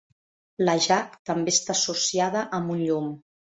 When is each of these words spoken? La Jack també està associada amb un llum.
La 0.63 0.73
Jack 0.85 1.19
també 1.31 1.55
està 1.57 1.73
associada 1.77 2.45
amb 2.61 2.75
un 2.79 2.83
llum. 2.89 3.15